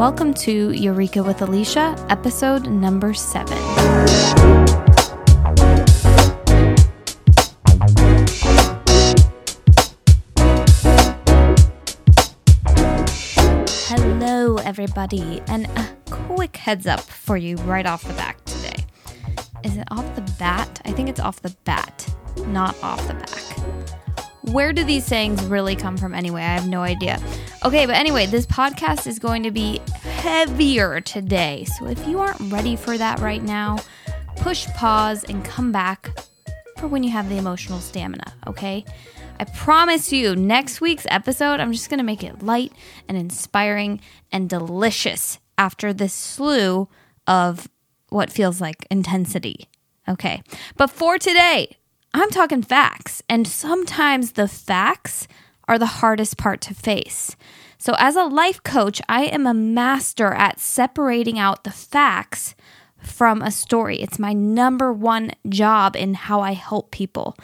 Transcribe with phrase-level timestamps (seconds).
[0.00, 3.58] Welcome to Eureka with Ellicia, episode number seven.
[13.88, 18.86] Hello, everybody, and a quick heads up for you right off the back today.
[19.64, 20.80] Is it off the bat?
[20.86, 22.10] I think it's off the bat,
[22.46, 23.99] not off the back.
[24.42, 26.40] Where do these sayings really come from anyway?
[26.40, 27.20] I have no idea.
[27.64, 31.66] Okay, but anyway, this podcast is going to be heavier today.
[31.78, 33.78] So if you aren't ready for that right now,
[34.36, 36.10] push pause and come back
[36.78, 38.84] for when you have the emotional stamina, okay?
[39.38, 42.72] I promise you, next week's episode, I'm just going to make it light
[43.08, 44.00] and inspiring
[44.32, 46.88] and delicious after this slew
[47.26, 47.68] of
[48.08, 49.68] what feels like intensity.
[50.08, 50.42] Okay.
[50.76, 51.76] But for today,
[52.12, 55.28] I'm talking facts, and sometimes the facts
[55.68, 57.36] are the hardest part to face.
[57.78, 62.54] So, as a life coach, I am a master at separating out the facts
[63.00, 64.02] from a story.
[64.02, 67.36] It's my number one job in how I help people.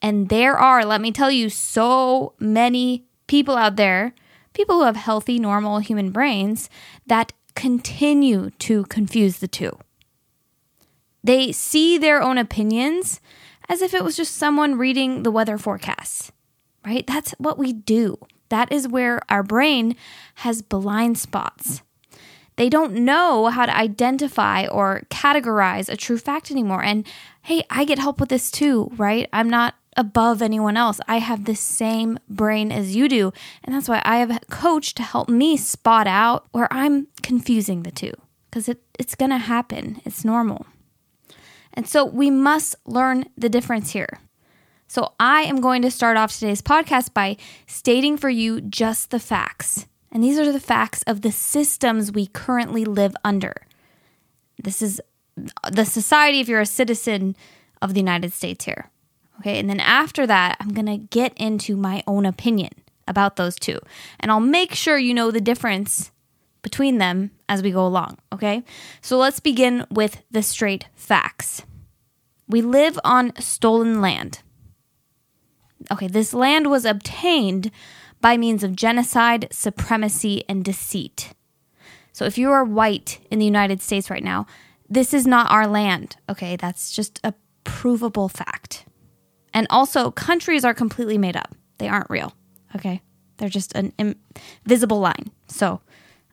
[0.00, 4.14] And there are, let me tell you, so many people out there,
[4.52, 6.70] people who have healthy, normal human brains,
[7.06, 9.76] that continue to confuse the two.
[11.22, 13.20] They see their own opinions
[13.68, 16.32] as if it was just someone reading the weather forecasts,
[16.84, 17.06] right?
[17.06, 18.18] That's what we do.
[18.48, 19.96] That is where our brain
[20.36, 21.82] has blind spots.
[22.56, 26.84] They don't know how to identify or categorize a true fact anymore.
[26.84, 27.06] And
[27.42, 29.28] hey, I get help with this too, right?
[29.32, 31.00] I'm not above anyone else.
[31.08, 33.32] I have the same brain as you do.
[33.62, 37.82] And that's why I have a coach to help me spot out where I'm confusing
[37.82, 38.12] the two
[38.50, 40.00] because it, it's going to happen.
[40.04, 40.66] It's normal.
[41.74, 44.20] And so we must learn the difference here.
[44.86, 47.36] So I am going to start off today's podcast by
[47.66, 49.86] stating for you just the facts.
[50.12, 53.54] And these are the facts of the systems we currently live under.
[54.62, 55.00] This is
[55.70, 57.34] the society if you're a citizen
[57.82, 58.90] of the United States here.
[59.40, 62.70] Okay, and then after that, I'm gonna get into my own opinion
[63.08, 63.80] about those two.
[64.20, 66.12] And I'll make sure you know the difference
[66.64, 68.18] between them as we go along.
[68.32, 68.64] Okay,
[69.00, 71.62] so let's begin with the straight facts.
[72.48, 74.40] We live on stolen land.
[75.92, 77.70] Okay, this land was obtained
[78.20, 81.34] by means of genocide, supremacy, and deceit.
[82.12, 84.46] So if you are white in the United States right now,
[84.88, 86.16] this is not our land.
[86.28, 88.86] Okay, that's just a provable fact.
[89.52, 91.54] And also, countries are completely made up.
[91.78, 92.34] They aren't real.
[92.74, 93.02] Okay.
[93.36, 95.30] They're just an invisible line.
[95.48, 95.80] So,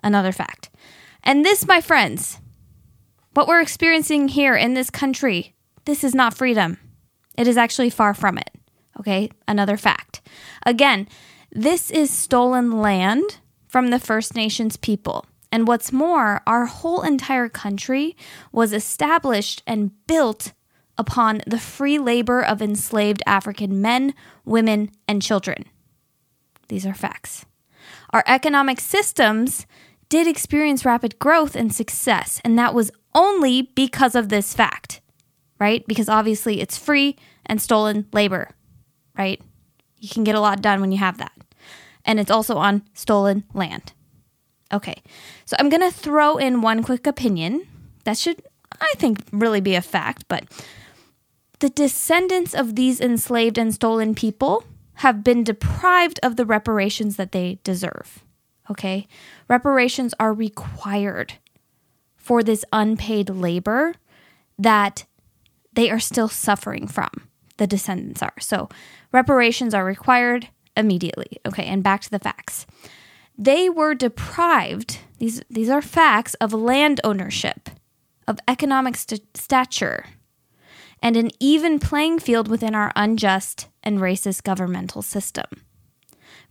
[0.04, 0.70] another fact.
[1.24, 2.40] And this, my friends,
[3.34, 6.78] what we're experiencing here in this country, this is not freedom.
[7.38, 8.52] It is actually far from it.
[9.00, 9.32] Okay.
[9.48, 10.22] Another fact.
[10.66, 11.08] Again,
[11.52, 15.26] this is stolen land from the First Nations people.
[15.52, 18.16] And what's more, our whole entire country
[18.52, 20.54] was established and built
[20.98, 24.14] upon the free labor of enslaved African men,
[24.46, 25.66] women, and children.
[26.70, 27.46] These are facts.
[28.12, 29.66] Our economic systems
[30.12, 35.00] did experience rapid growth and success, and that was only because of this fact,
[35.58, 35.88] right?
[35.88, 38.50] Because obviously it's free and stolen labor,
[39.18, 39.42] right?
[40.00, 41.32] You can get a lot done when you have that.
[42.04, 43.94] And it's also on stolen land.
[44.74, 45.02] Okay,
[45.46, 47.66] so I'm gonna throw in one quick opinion
[48.04, 48.42] that should,
[48.82, 50.44] I think, really be a fact, but
[51.60, 57.32] the descendants of these enslaved and stolen people have been deprived of the reparations that
[57.32, 58.26] they deserve.
[58.72, 59.08] Okay?
[59.48, 61.34] Reparations are required
[62.16, 63.94] for this unpaid labor
[64.58, 65.06] that
[65.74, 67.10] they are still suffering from.
[67.58, 68.34] The descendants are.
[68.40, 68.70] So,
[69.12, 71.38] reparations are required immediately.
[71.46, 72.66] Okay, and back to the facts.
[73.38, 77.70] They were deprived, these, these are facts, of land ownership,
[78.28, 80.06] of economic st- stature,
[81.02, 85.46] and an even playing field within our unjust and racist governmental system.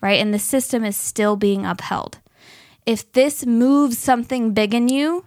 [0.01, 0.21] Right?
[0.21, 2.19] And the system is still being upheld.
[2.87, 5.25] If this moves something big in you,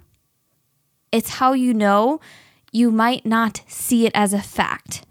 [1.11, 2.19] it's how you know
[2.71, 5.05] you might not see it as a fact.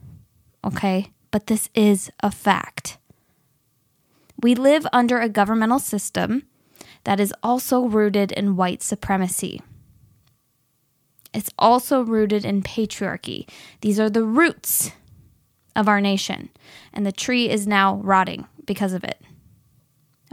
[0.65, 1.11] Okay?
[1.31, 2.99] But this is a fact.
[4.43, 6.43] We live under a governmental system
[7.05, 9.63] that is also rooted in white supremacy.
[11.33, 13.49] It's also rooted in patriarchy.
[13.81, 14.93] These are the roots
[15.75, 16.51] of our nation,
[16.93, 19.21] and the tree is now rotting because of it.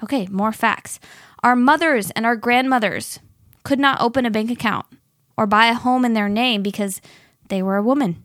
[0.03, 0.99] Okay, more facts.
[1.43, 3.19] Our mothers and our grandmothers
[3.63, 4.85] could not open a bank account
[5.37, 7.01] or buy a home in their name because
[7.49, 8.23] they were a woman.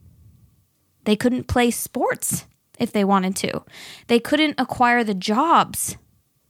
[1.05, 2.47] They couldn't play sports
[2.79, 3.62] if they wanted to.
[4.06, 5.97] They couldn't acquire the jobs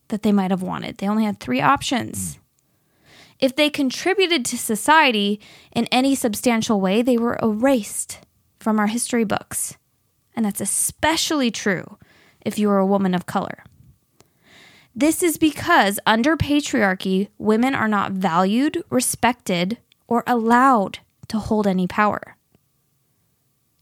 [0.08, 0.98] that they might have wanted.
[0.98, 2.38] They only had three options.
[3.40, 5.40] If they contributed to society
[5.74, 8.20] in any substantial way, they were erased
[8.60, 9.76] from our history books.
[10.36, 11.98] And that's especially true
[12.40, 13.64] if you were a woman of color.
[14.94, 21.86] This is because under patriarchy, women are not valued, respected, or allowed to hold any
[21.86, 22.36] power.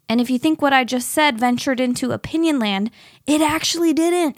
[0.08, 2.90] And if you think what I just said ventured into opinion land,
[3.26, 4.36] it actually didn't.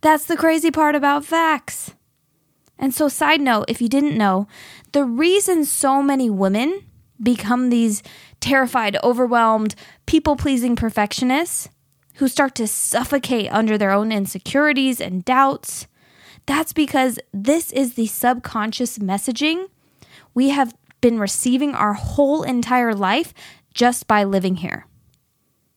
[0.00, 1.94] That's the crazy part about facts.
[2.78, 4.46] And so, side note, if you didn't know,
[4.92, 6.82] the reason so many women
[7.22, 8.02] become these
[8.40, 9.74] terrified, overwhelmed,
[10.04, 11.68] people pleasing perfectionists
[12.16, 15.86] who start to suffocate under their own insecurities and doubts,
[16.46, 19.66] that's because this is the subconscious messaging
[20.34, 23.34] we have been receiving our whole entire life
[23.74, 24.86] just by living here.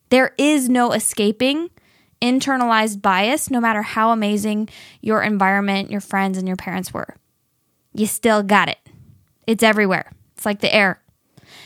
[0.10, 1.70] There is no escaping
[2.22, 4.70] internalized bias, no matter how amazing
[5.02, 7.16] your environment, your friends, and your parents were.
[7.94, 8.80] You still got it.
[9.48, 10.12] It's everywhere.
[10.36, 11.02] It's like the air.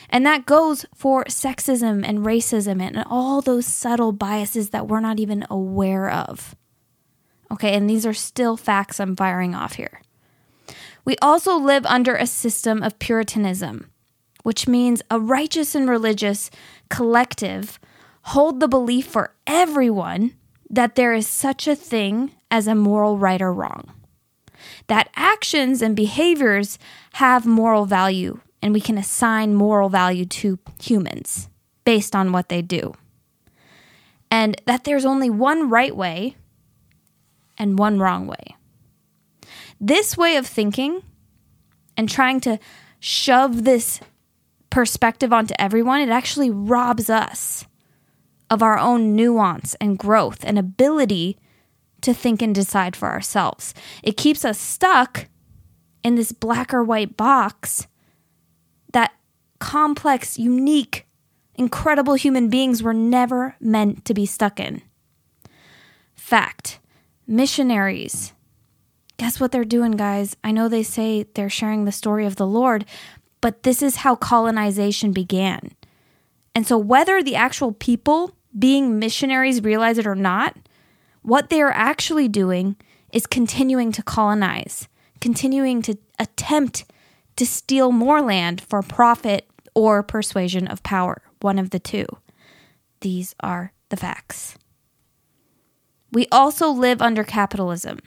[0.10, 5.20] And that goes for sexism and racism and all those subtle biases that we're not
[5.20, 6.56] even aware of.
[7.54, 10.02] Okay, and these are still facts I'm firing off here.
[11.06, 13.92] We also live under a system of Puritanism,
[14.42, 16.50] which means a righteous and religious
[16.90, 17.80] collective
[18.24, 20.34] hold the belief for everyone
[20.68, 23.92] that there is such a thing as a moral right or wrong.
[24.88, 26.80] That actions and behaviors
[27.14, 31.50] have moral value, and we can assign moral value to humans
[31.86, 32.96] based on what they do.
[34.32, 36.36] And that there's only one right way
[37.58, 38.56] and one wrong way.
[39.80, 41.02] This way of thinking
[41.98, 42.60] and trying to
[43.00, 44.00] shove this
[44.70, 47.66] perspective onto everyone, it actually robs us
[48.50, 51.38] of our own nuance and growth and ability
[52.02, 53.74] to think and decide for ourselves.
[54.04, 55.28] It keeps us stuck
[56.04, 57.88] in this black or white box
[58.92, 59.14] that
[59.60, 61.08] complex, unique,
[61.56, 64.82] incredible human beings were never meant to be stuck in.
[66.14, 66.80] Fact
[67.28, 68.34] missionaries.
[69.18, 70.36] Guess what they're doing, guys?
[70.44, 72.86] I know they say they're sharing the story of the Lord,
[73.42, 75.72] but this is how colonization began.
[76.56, 80.58] And so, whether the actual people being missionaries realize it or not,
[81.22, 82.76] what they are actually doing
[83.12, 84.88] is continuing to colonize,
[85.22, 86.86] continuing to attempt
[87.36, 92.06] to steal more land for profit or persuasion of power, one of the two.
[93.02, 94.56] These are the facts.
[96.14, 97.98] We also live under capitalism,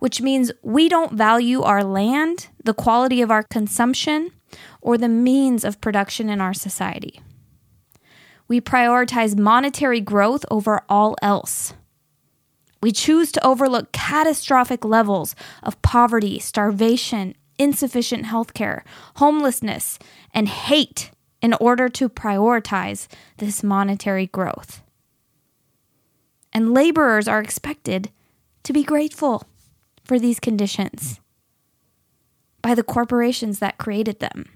[0.00, 4.32] which means we don't value our land, the quality of our consumption,
[4.80, 7.20] or the means of production in our society.
[8.48, 11.74] We prioritize monetary growth over all else.
[12.82, 18.82] We choose to overlook catastrophic levels of poverty, starvation, insufficient healthcare,
[19.16, 20.00] homelessness,
[20.34, 24.82] and hate in order to prioritize this monetary growth.
[26.52, 28.10] And laborers are expected
[28.64, 29.44] to be grateful
[30.04, 31.20] for these conditions
[32.60, 34.50] by the corporations that created them.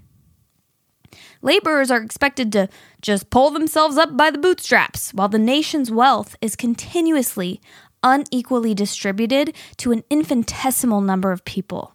[1.42, 2.68] Laborers are expected to
[3.00, 7.60] just pull themselves up by the bootstraps, while the nation's wealth is continuously
[8.02, 11.94] unequally distributed to an infinitesimal number of people.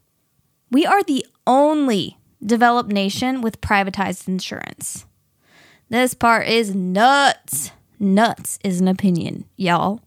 [0.71, 5.05] We are the only developed nation with privatized insurance.
[5.89, 7.71] This part is nuts.
[8.01, 10.01] Nuts is an opinion, y'all.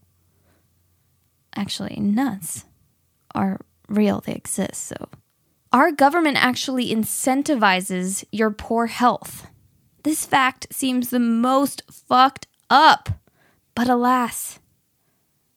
[1.54, 2.64] Actually, nuts
[3.36, 4.96] are real, they exist, so
[5.72, 9.46] our government actually incentivizes your poor health.
[10.02, 13.10] This fact seems the most fucked up,
[13.76, 14.58] but alas,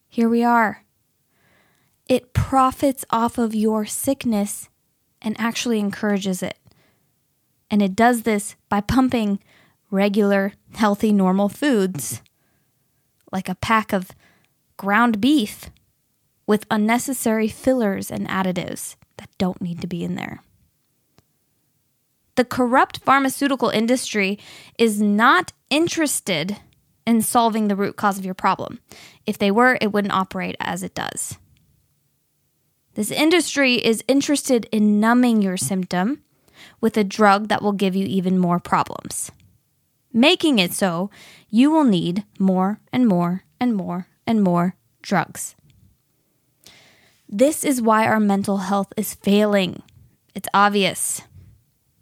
[0.08, 0.86] here we are.
[2.08, 4.70] It profits off of your sickness
[5.24, 6.60] and actually encourages it.
[7.72, 9.40] And it does this by pumping
[9.90, 12.22] regular, healthy, normal foods,
[13.32, 14.12] like a pack of
[14.78, 15.70] ground beef,
[16.46, 20.42] with unnecessary fillers and additives that don't need to be in there.
[22.36, 24.40] The corrupt pharmaceutical industry
[24.78, 26.58] is not interested
[27.06, 28.80] in solving the root cause of your problem.
[29.26, 31.38] If they were, it wouldn't operate as it does.
[32.94, 36.24] This industry is interested in numbing your symptom
[36.80, 39.32] with a drug that will give you even more problems.
[40.14, 41.10] Making it so,
[41.50, 45.56] you will need more and more and more and more drugs.
[47.30, 49.84] This is why our mental health is failing.
[50.34, 51.22] It's obvious.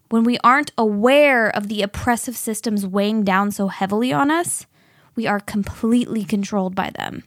[0.09, 4.65] When we aren't aware of the oppressive systems weighing down so heavily on us,
[5.15, 7.23] we are completely controlled by them.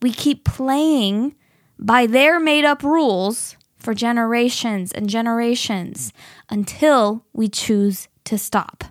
[0.00, 1.34] We keep playing
[1.78, 6.12] by their made up rules, for generations and generations
[6.48, 8.84] until we choose to stop.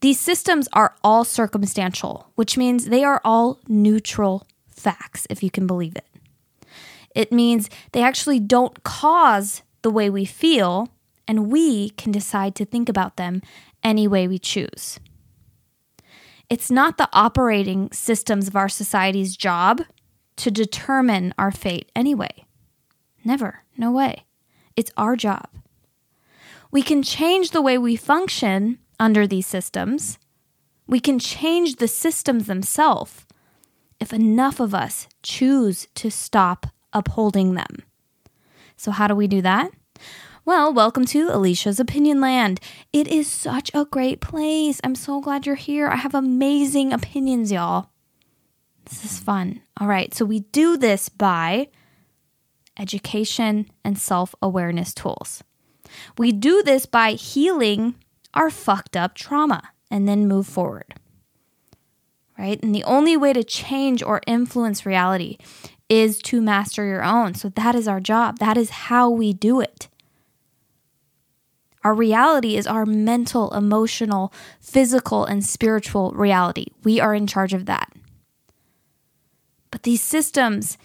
[0.00, 5.68] These systems are all circumstantial, which means they are all neutral facts, if you can
[5.68, 6.06] believe it.
[7.14, 10.88] It means they actually don't cause the way we feel,
[11.28, 13.42] and we can decide to think about them
[13.84, 14.98] any way we choose.
[16.50, 19.82] It's not the operating systems of our society's job
[20.38, 22.44] to determine our fate anyway.
[23.24, 23.62] Never.
[23.78, 24.24] No way.
[24.74, 25.46] It's our job.
[26.74, 30.18] We can change the way we function under these systems.
[30.88, 33.24] We can change the systems themselves
[34.00, 37.84] if enough of us choose to stop upholding them.
[38.76, 39.70] So, how do we do that?
[40.44, 42.58] Well, welcome to Ellicia's Opinion Land.
[42.92, 44.80] It is such a great place.
[44.82, 45.86] I'm so glad you're here.
[45.86, 47.90] I have amazing opinions, y'all.
[48.86, 49.60] This is fun.
[49.80, 51.68] All right, so we do this by
[52.76, 55.44] education and self awareness tools.
[56.18, 57.94] We do this by healing
[58.32, 60.94] our fucked up trauma and then move forward.
[62.38, 62.60] Right?
[62.62, 65.38] And the only way to change or influence reality
[65.88, 67.34] is to master your own.
[67.34, 68.38] So that is our job.
[68.38, 69.88] That is how we do it.
[71.84, 76.66] Our reality is our mental, emotional, physical, and spiritual reality.
[76.82, 77.92] We are in charge of that.
[79.70, 80.78] But these systems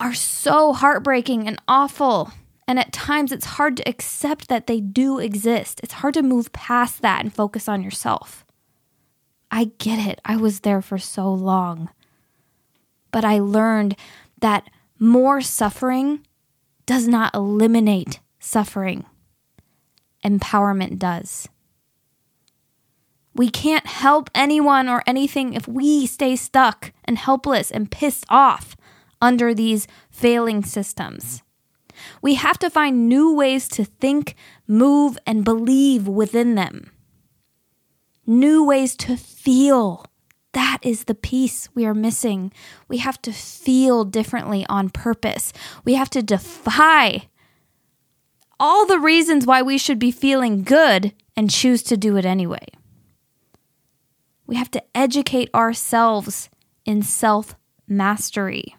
[0.00, 2.32] are so heartbreaking and awful.
[2.68, 5.80] And at times it's hard to accept that they do exist.
[5.82, 8.44] It's hard to move past that and focus on yourself.
[9.50, 10.20] I get it.
[10.24, 11.88] I was there for so long.
[13.10, 13.96] But I learned
[14.40, 16.26] that more suffering
[16.84, 19.06] does not eliminate suffering
[20.24, 21.48] empowerment does.
[23.34, 28.76] We can't help anyone or anything if we stay stuck and helpless and pissed off
[29.22, 31.42] under these failing systems.
[32.22, 34.34] We have to find new ways to think,
[34.66, 36.90] move, and believe within them.
[38.26, 40.04] New ways to feel.
[40.52, 42.52] That is the piece we are missing.
[42.88, 45.52] We have to feel differently on purpose.
[45.84, 47.28] We have to defy
[48.60, 52.66] all the reasons why we should be feeling good and choose to do it anyway.
[54.46, 56.48] We have to educate ourselves
[56.84, 57.54] in self
[57.86, 58.74] mastery.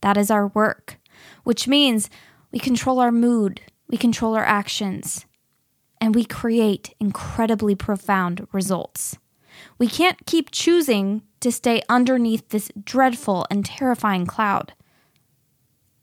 [0.00, 0.98] That is our work,
[1.44, 2.10] which means
[2.52, 5.26] we control our mood, we control our actions,
[6.00, 9.18] and we create incredibly profound results.
[9.78, 14.72] We can't keep choosing to stay underneath this dreadful and terrifying cloud.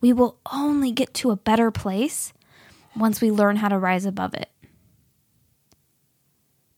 [0.02, 2.34] We will only get to a better place
[2.96, 4.50] once we learn how to rise above it.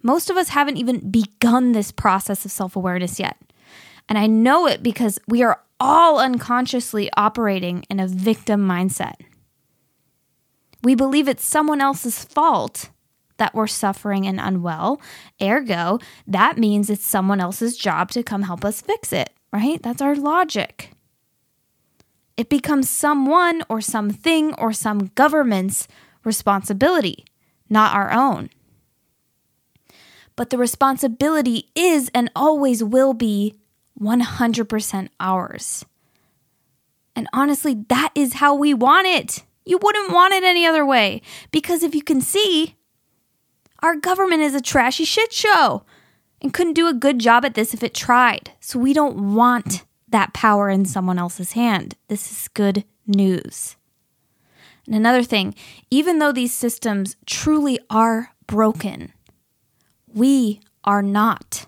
[0.02, 3.38] Most of us haven't even begun this process of self awareness yet.
[4.08, 9.16] And I know it because we are all unconsciously operating in a victim mindset.
[10.82, 12.90] We believe it's someone else's fault
[13.38, 15.02] that we're suffering and unwell.
[15.42, 19.82] Ergo, that means it's someone else's job to come help us fix it, right?
[19.82, 20.92] That's our logic.
[22.38, 25.88] It becomes someone or something or some government's
[26.24, 27.26] responsibility,
[27.70, 28.50] not our own.
[30.36, 33.56] But the responsibility is and always will be
[34.00, 35.86] 100% ours.
[37.14, 39.44] And honestly, that is how we want it.
[39.70, 41.22] You wouldn't want it any other way.
[41.52, 42.76] Because if you can see,
[43.84, 45.84] our government is a trashy shit show
[46.42, 48.52] and couldn't do a good job at this if it tried.
[48.60, 51.96] So we don't want that power in someone else's hand.
[52.08, 53.76] This is good news.
[54.88, 55.54] And another thing,
[55.92, 59.14] even though these systems truly are broken,
[60.12, 61.68] we are not.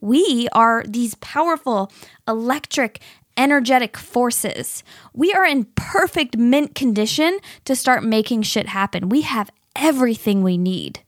[0.00, 1.90] We are these powerful,
[2.28, 3.00] electric,
[3.38, 4.82] energetic forces.
[5.14, 9.08] We are in perfect mint condition to start making shit happen.
[9.08, 11.00] We have everything we need.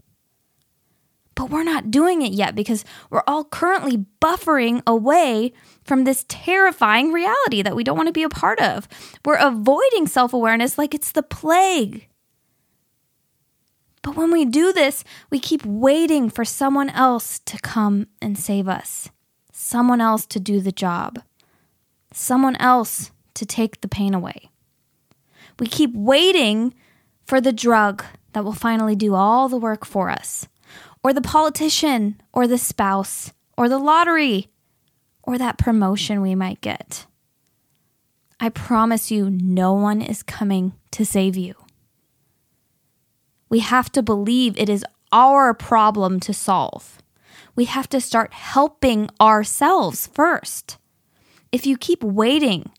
[1.35, 5.53] But we're not doing it yet because we're all currently buffering away
[5.85, 8.87] from this terrifying reality that we don't want to be a part of.
[9.25, 12.09] We're avoiding self awareness like it's the plague.
[14.03, 18.69] But when we do this, we keep waiting for someone else to come and save
[18.69, 19.11] us,
[19.53, 21.23] someone else to do the job,
[22.13, 24.51] someone else to take the pain away.
[25.59, 26.75] We keep waiting
[27.27, 30.49] for the drug that will finally do all the work for us,
[31.03, 34.49] or the politician, or the spouse, or the lottery,
[35.23, 37.07] or that promotion we might get.
[38.39, 41.55] I promise you, no one is coming to save you.
[43.49, 47.03] We have to believe it is our problem to solve.
[47.55, 50.79] We have to start helping ourselves first.
[51.53, 52.71] If you keep waiting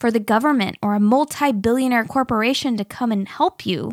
[0.00, 3.92] for the government or a multi billionaire corporation to come and help you,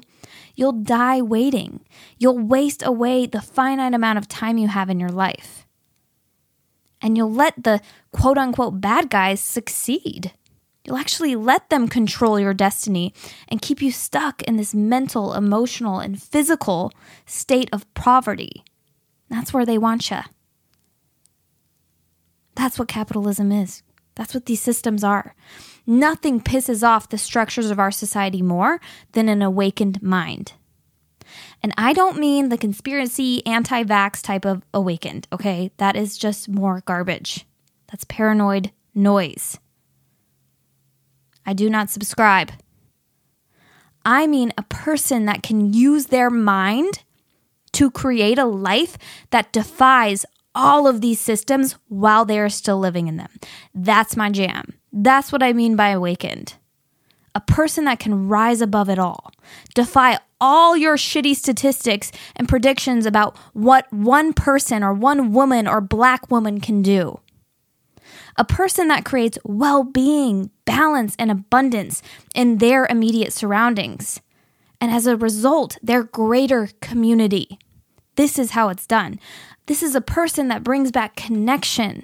[0.55, 1.81] you'll die waiting.
[2.17, 5.65] You'll waste away the finite amount of time you have in your life.
[7.01, 10.31] And you'll let the quote unquote bad guys succeed.
[10.83, 13.13] You'll actually let them control your destiny
[13.47, 16.91] and keep you stuck in this mental, emotional, and physical
[17.25, 18.63] state of poverty.
[19.29, 20.19] That's where they want you.
[22.55, 23.83] That's what capitalism is.
[24.15, 25.35] That's what these systems are.
[25.87, 28.79] Nothing pisses off the structures of our society more
[29.13, 30.53] than an awakened mind.
[31.63, 35.71] And I don't mean the conspiracy, anti vax type of awakened, okay?
[35.77, 37.45] That is just more garbage.
[37.89, 39.59] That's paranoid noise.
[41.45, 42.51] I do not subscribe.
[44.03, 47.03] I mean a person that can use their mind
[47.73, 48.97] to create a life
[49.29, 53.29] that defies all of these systems while they are still living in them.
[53.73, 54.73] That's my jam.
[54.91, 56.55] That's what I mean by awakened.
[57.33, 59.31] A person that can rise above it all,
[59.73, 65.79] defy all your shitty statistics and predictions about what one person or one woman or
[65.79, 67.19] black woman can do.
[68.37, 72.01] A person that creates well being, balance, and abundance
[72.33, 74.19] in their immediate surroundings.
[74.81, 77.59] And as a result, their greater community.
[78.15, 79.19] This is how it's done.
[79.71, 82.03] This is a person that brings back connection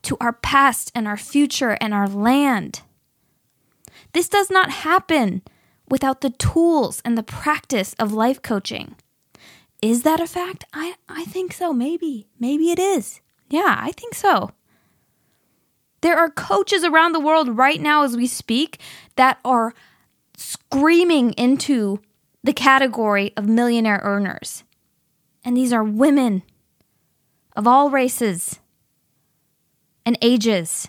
[0.00, 2.80] to our past and our future and our land.
[4.14, 5.42] This does not happen
[5.90, 8.96] without the tools and the practice of life coaching.
[9.82, 10.64] Is that a fact?
[10.72, 11.74] I, I think so.
[11.74, 12.26] Maybe.
[12.38, 13.20] Maybe it is.
[13.50, 14.52] Yeah, I think so.
[16.00, 18.80] There are coaches around the world right now as we speak
[19.16, 19.74] that are
[20.38, 22.00] screaming into
[22.42, 24.64] the category of millionaire earners.
[25.44, 26.42] And these are women
[27.56, 28.60] of all races
[30.04, 30.88] and ages.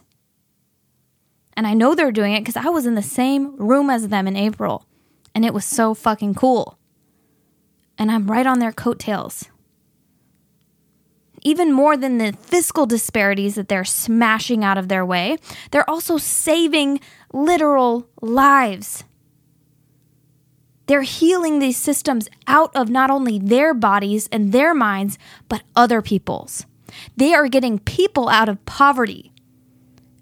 [1.55, 4.27] And I know they're doing it because I was in the same room as them
[4.27, 4.85] in April.
[5.33, 6.77] And it was so fucking cool.
[7.97, 9.45] And I'm right on their coattails.
[11.43, 15.37] Even more than the fiscal disparities that they're smashing out of their way,
[15.71, 16.99] they're also saving
[17.33, 19.03] literal lives.
[20.87, 25.17] They're healing these systems out of not only their bodies and their minds,
[25.47, 26.65] but other people's.
[27.15, 29.31] They are getting people out of poverty.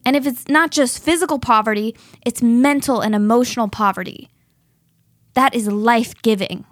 [0.06, 1.95] And if it's not just physical poverty,
[2.26, 4.30] it's mental and emotional poverty.
[5.34, 6.65] That is life giving.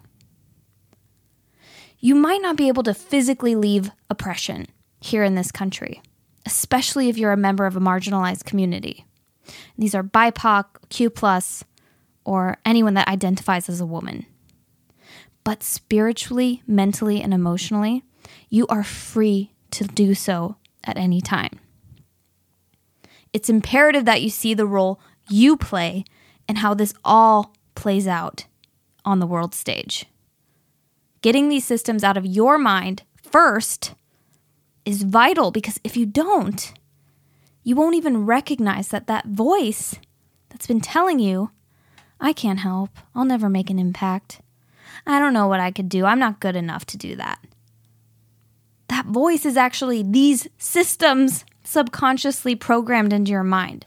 [2.00, 4.68] You might not be able to physically leave oppression
[5.00, 6.02] here in this country,
[6.46, 9.06] especially if you're a member of a marginalized community.
[9.78, 11.10] These are BIPOC, Q,
[12.28, 14.26] or anyone that identifies as a woman.
[15.46, 18.04] But spiritually, mentally, and emotionally,
[18.50, 21.58] you are free to do so at any time.
[23.32, 26.04] It's imperative that you see the role you play
[26.50, 28.46] and how this all plays out
[29.06, 30.06] on the world stage.
[31.22, 33.94] Getting these systems out of your mind first
[34.84, 36.74] is vital because if you don't,
[37.64, 39.96] you won't even recognize that that voice
[40.50, 41.52] that's been telling you
[42.20, 42.90] I can't help.
[43.14, 44.42] I'll never make an impact.
[45.06, 46.06] I don't know what I could do.
[46.06, 47.40] I'm not good enough to do that.
[48.90, 53.86] That voice is actually these systems subconsciously programmed into your mind.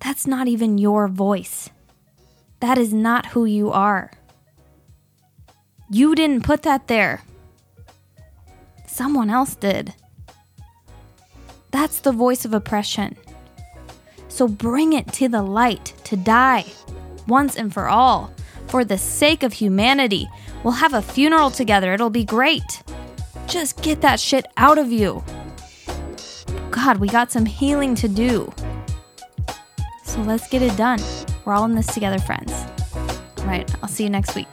[0.00, 1.70] That's not even your voice.
[2.60, 4.10] That is not who you are.
[5.90, 7.22] You didn't put that there.
[8.86, 9.94] Someone else did.
[11.70, 13.16] That's the voice of oppression.
[14.30, 16.64] So bring it to the light to die
[17.26, 18.32] once and for all.
[18.68, 20.28] For the sake of humanity,
[20.64, 21.92] we'll have a funeral together.
[21.92, 22.82] It'll be great.
[23.46, 25.22] Just get that shit out of you.
[26.70, 28.52] God, we got some healing to do.
[30.04, 31.00] So let's get it done.
[31.44, 32.52] We're all in this together, friends.
[33.38, 34.48] All right, I'll see you next week.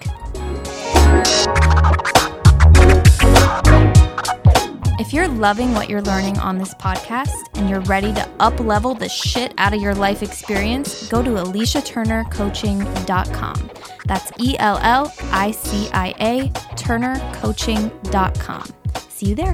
[5.00, 8.96] If you're loving what you're learning on this podcast and you're ready to up level
[8.96, 13.70] the shit out of your life experience, go to ElliciaTurnerCoaching.com.
[14.06, 18.64] That's E L L I C I A TurnerCoaching.com.
[19.10, 19.54] See you there.